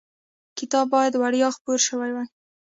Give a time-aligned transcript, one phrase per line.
[0.57, 2.27] کتاب باید وړیا خپور شوی وای.